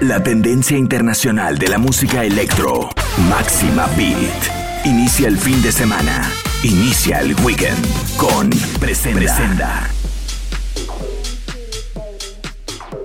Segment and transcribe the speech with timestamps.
[0.00, 2.88] La tendencia internacional de la música electro.
[3.28, 4.86] Máxima Beat.
[4.86, 6.30] Inicia el fin de semana.
[6.62, 7.84] Inicia el weekend
[8.16, 8.48] con
[8.78, 9.97] Presenda.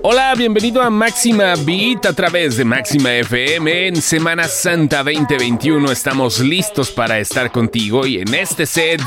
[0.06, 3.88] Hola, bienvenido a Máxima Beat a través de Máxima FM.
[3.88, 9.02] En Semana Santa 2021 estamos listos para estar contigo y en este set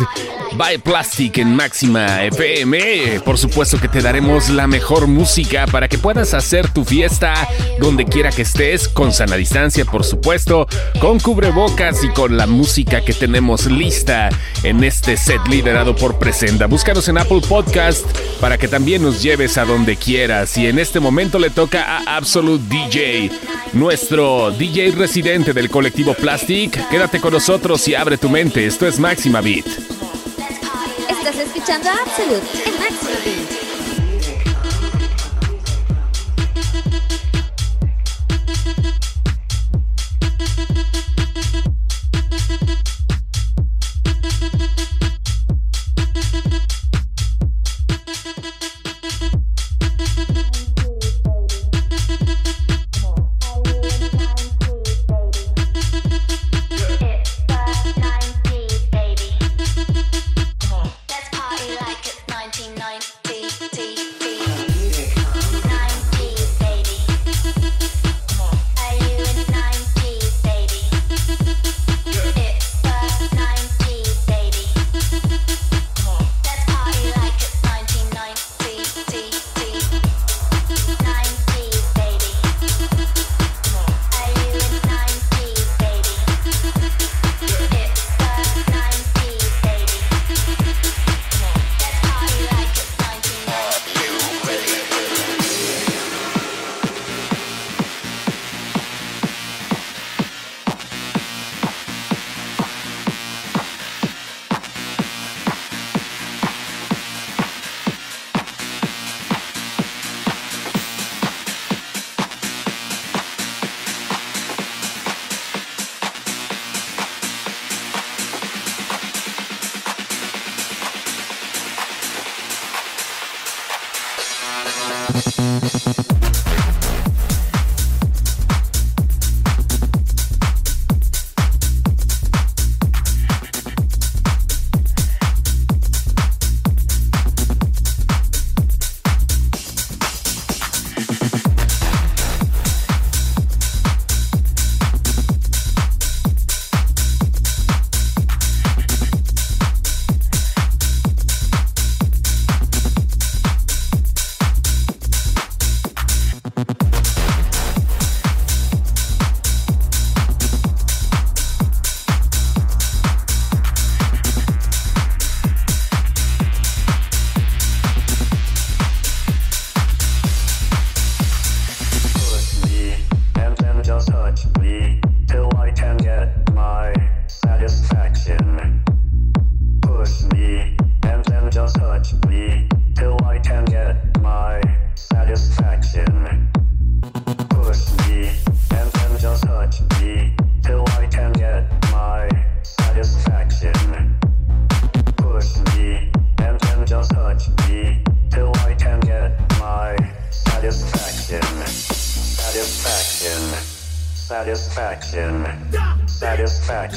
[0.54, 5.98] by Plastic en Máxima FM, por supuesto que te daremos la mejor música para que
[5.98, 7.46] puedas hacer tu fiesta
[7.79, 10.67] donde quiera que estés, con sana distancia, por supuesto,
[10.99, 14.31] con cubrebocas y con la música que tenemos lista
[14.63, 16.67] en este set liderado por Presenda.
[16.67, 18.07] Búscanos en Apple Podcast
[18.40, 22.64] para que también nos lleves a donde quieras y en momento le toca a Absolute
[22.68, 23.31] DJ,
[23.72, 26.89] nuestro DJ residente del colectivo Plastic.
[26.89, 28.67] Quédate con nosotros y abre tu mente.
[28.67, 29.67] Esto es Máxima Beat.
[29.67, 33.66] Estás escuchando Absolute en Máxima Beat.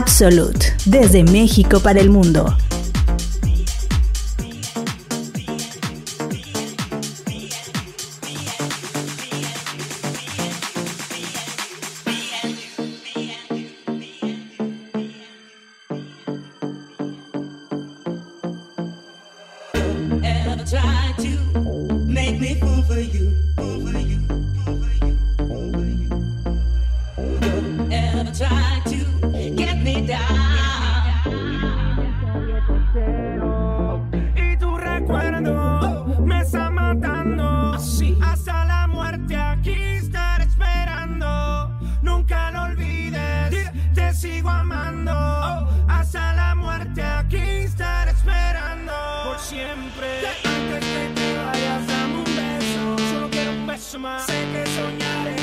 [0.00, 2.56] Absolute, desde México para el mundo.
[53.90, 53.98] Sé
[54.52, 55.39] que soñaré.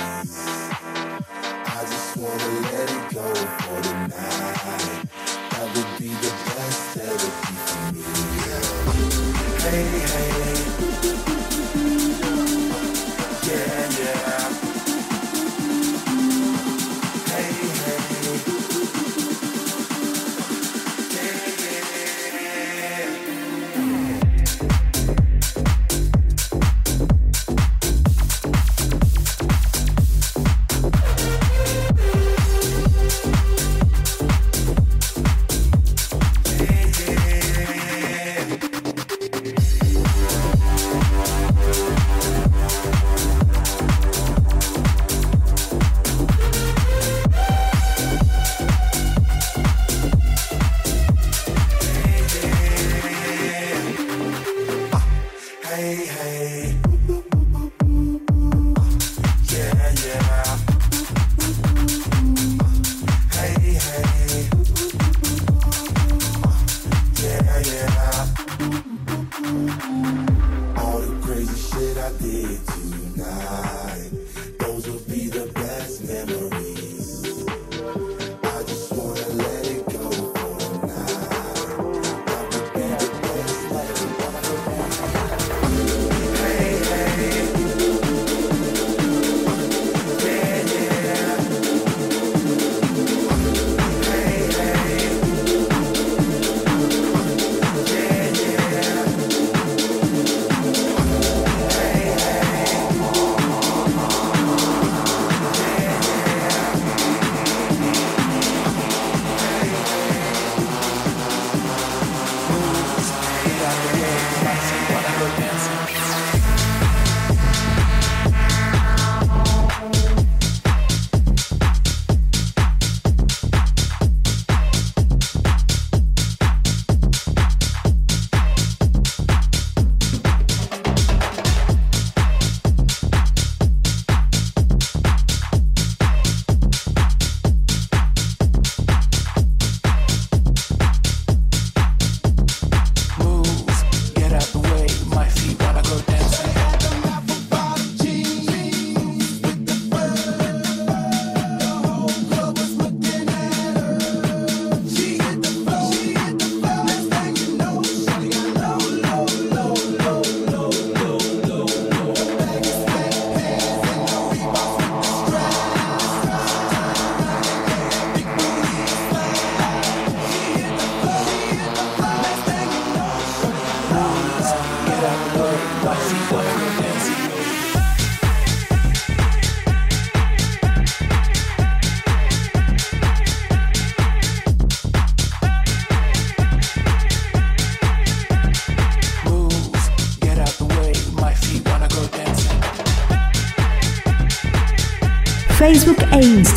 [0.00, 4.29] I just wanna let it go for tonight.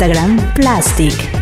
[0.04, 1.33] Instagram Plastic.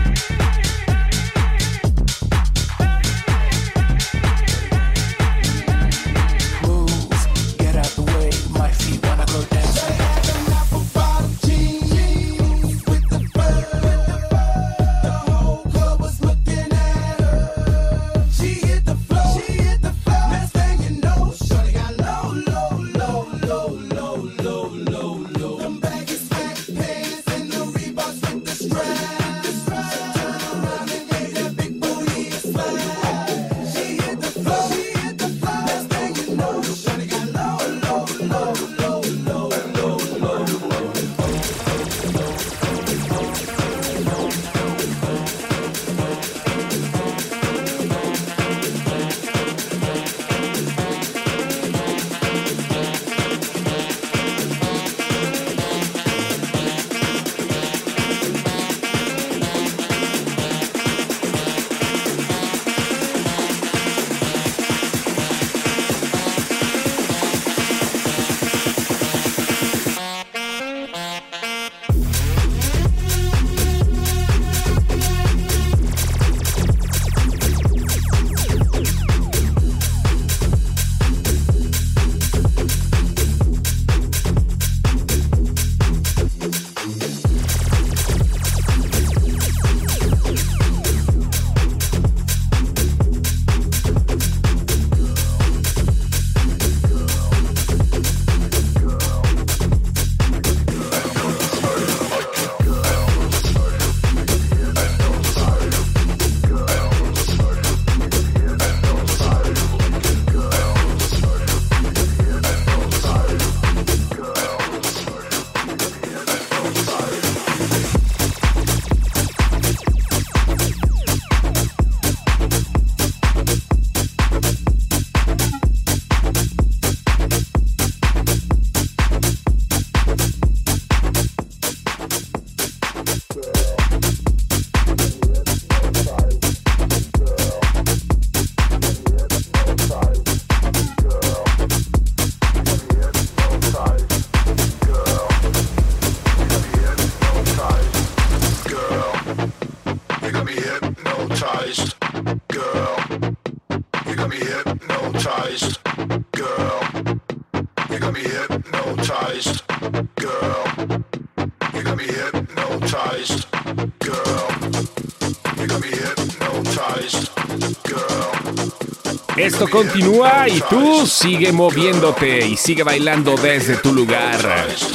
[169.68, 174.38] Continúa y tú sigue moviéndote y sigue bailando desde tu lugar.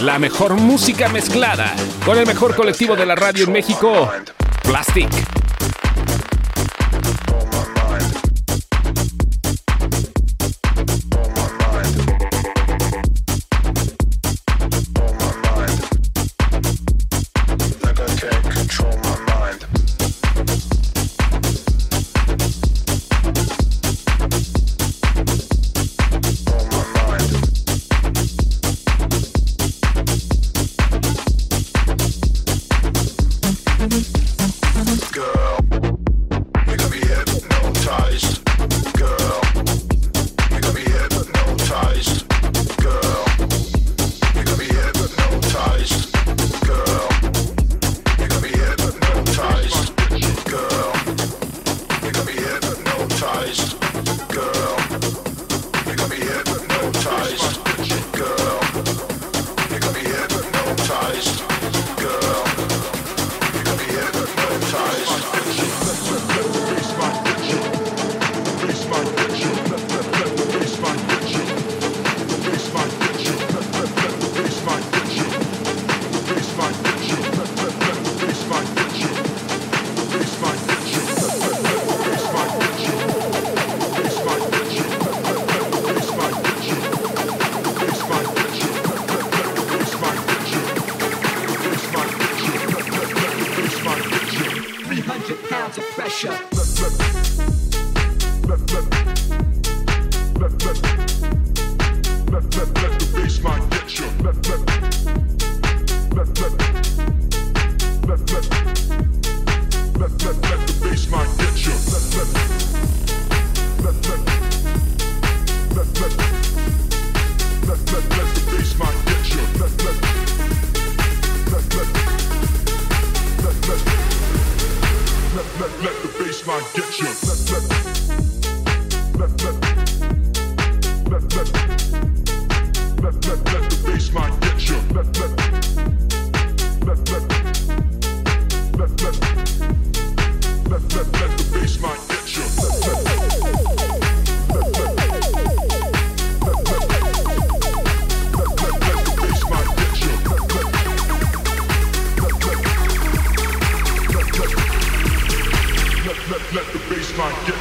[0.02, 1.74] La mejor música mezclada
[2.06, 4.12] con el mejor colectivo de la radio en México,
[4.64, 5.47] Plastic.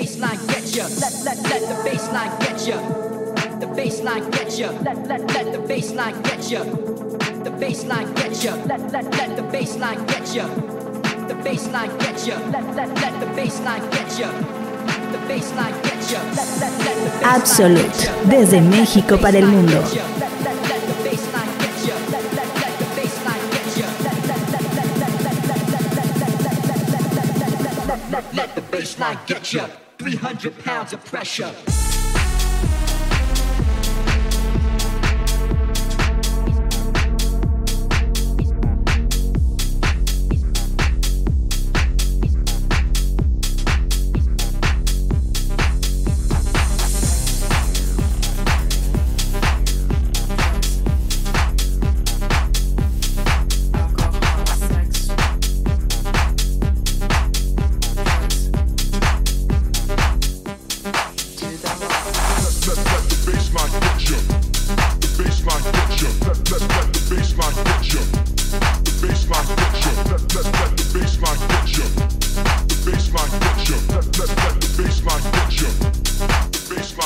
[0.00, 0.82] The baseline get you.
[0.98, 2.78] Let let let the baseline get you.
[3.60, 4.68] The baseline get you.
[4.80, 6.64] Let let let the baseline get you.
[7.44, 8.50] The baseline get you.
[8.64, 10.46] Let let let the baseline get you.
[11.28, 12.32] The baseline get you.
[12.50, 14.30] Let let let the baseline get you.
[15.12, 16.16] The baseline get you.
[16.32, 17.34] Let let let the baseline.
[17.36, 19.84] Absolute, desde México para el mundo.
[28.32, 29.89] Let the baseline get you.
[30.00, 31.89] 300 pounds of pressure.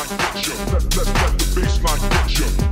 [0.09, 0.55] line hit ya.
[0.73, 2.64] Let, let, let the bass line get ya.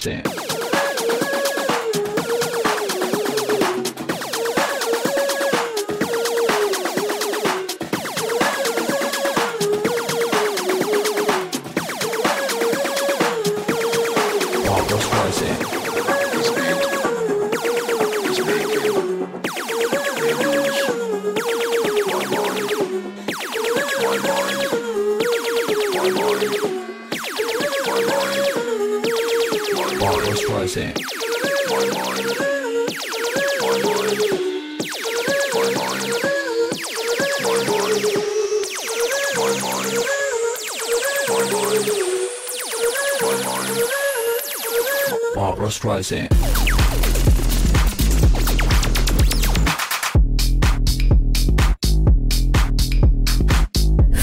[0.00, 0.47] saying?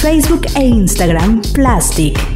[0.06, 2.35] Facebook e Instagram Plastic.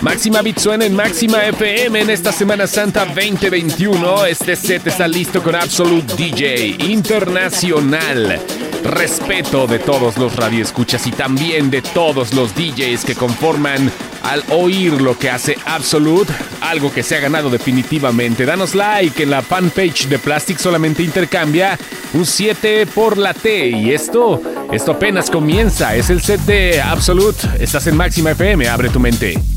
[0.00, 4.26] Máxima Beat suena en Máxima FM en esta Semana Santa 2021.
[4.26, 8.38] Este set está listo con Absolute DJ Internacional.
[8.84, 13.90] Respeto de todos los radioescuchas y también de todos los DJs que conforman
[14.22, 18.44] al oír lo que hace Absolute, algo que se ha ganado definitivamente.
[18.44, 21.78] Danos like en la fanpage de Plastic solamente intercambia
[22.12, 24.40] un 7 por la T y esto,
[24.72, 25.94] esto apenas comienza.
[25.94, 27.48] Es el set de Absolute.
[27.60, 29.53] Estás en Máxima FM, abre tu mente.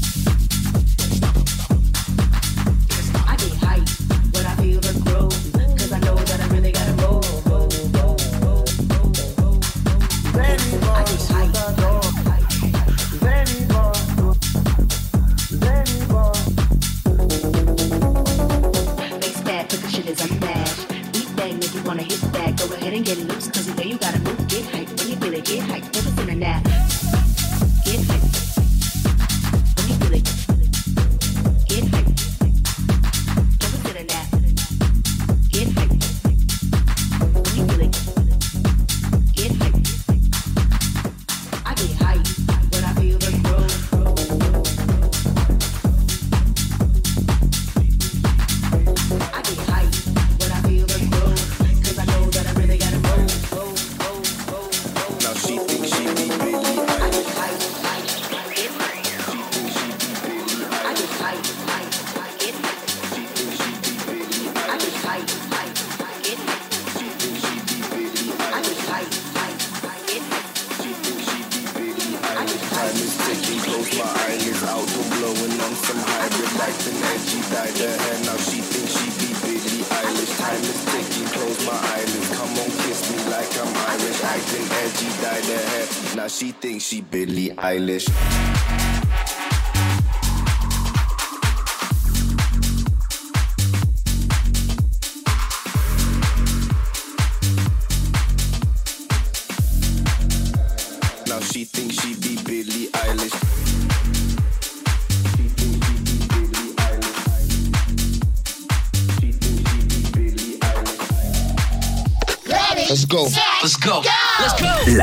[21.87, 24.65] Wanna hit that, go ahead and get loose, cause you know you gotta move, get
[24.65, 27.26] hype, when you feel it, get hype, focus in the nap.
[72.77, 77.73] Time is ticking, close my eyelids out to blowing on some hybrid acting edgy, dyed
[77.73, 78.17] her hair.
[78.29, 80.37] Now she thinks she be Billie Eilish.
[80.37, 82.29] Time is ticking, close my eyelids.
[82.37, 86.15] Come on, kiss me like I'm Irish, acting edgy, dyed her hair.
[86.17, 88.76] Now she thinks she Billie Eilish.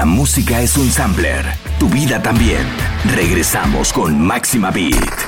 [0.05, 1.47] La música es un sampler,
[1.79, 2.61] tu vida también.
[3.15, 5.24] Regresamos con Máxima Beat.